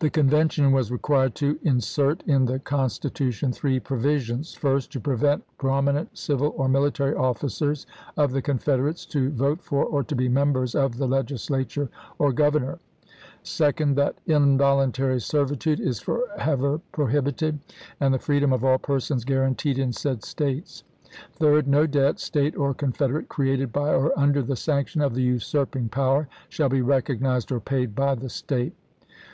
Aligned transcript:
The 0.00 0.10
convention 0.10 0.72
was 0.72 0.90
required 0.90 1.36
to 1.36 1.56
insert 1.62 2.24
in 2.26 2.46
the 2.46 2.58
con 2.58 2.88
stitution 2.88 3.54
three 3.54 3.78
provisions: 3.78 4.54
First, 4.54 4.90
to 4.90 4.98
prevent 4.98 5.44
prom 5.56 5.86
inent 5.86 6.08
civil 6.14 6.52
or 6.56 6.68
military 6.68 7.14
officers 7.14 7.86
of 8.16 8.32
the 8.32 8.42
Confederates 8.42 9.06
to 9.06 9.30
vote 9.30 9.60
for 9.62 9.84
or 9.84 10.02
to 10.02 10.16
be 10.16 10.28
members 10.28 10.74
of 10.74 10.96
the 10.96 11.06
legislature 11.06 11.88
or 12.18 12.32
governor; 12.32 12.80
second, 13.44 13.94
that 13.94 14.16
involuntary 14.26 15.20
servitude 15.20 15.78
is 15.78 16.00
forever 16.00 16.80
prohibited, 16.90 17.60
and 18.00 18.12
the 18.12 18.18
freedom 18.18 18.52
of 18.52 18.64
all 18.64 18.78
persons 18.78 19.24
guaranteed 19.24 19.78
in 19.78 19.92
said 19.92 20.24
States; 20.24 20.82
third, 21.34 21.68
no 21.68 21.86
debt, 21.86 22.18
State 22.18 22.56
or 22.56 22.74
Confederate, 22.74 23.28
created 23.28 23.72
by 23.72 23.90
or 23.94 24.10
under 24.18 24.42
the 24.42 24.56
sanction 24.56 25.00
of 25.00 25.14
the 25.14 25.22
usurping 25.22 25.88
power, 25.88 26.26
shall 26.48 26.68
be 26.68 26.82
recognized 26.82 27.52
or 27.52 27.60
paid 27.60 27.94
by 27.94 28.16
the 28.16 28.28
State. 28.28 28.74